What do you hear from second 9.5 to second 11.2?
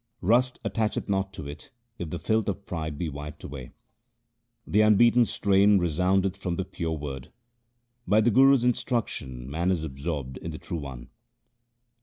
is absorbed in the True One.